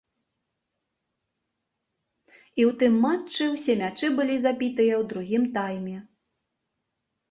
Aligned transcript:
І 2.33 2.67
ў 2.69 2.73
тым 2.85 2.93
матчы 3.05 3.43
ўсе 3.53 3.73
мячы 3.85 4.13
былі 4.19 4.35
забітыя 4.49 4.93
ў 5.01 5.03
другім 5.17 5.43
тайме. 5.63 5.97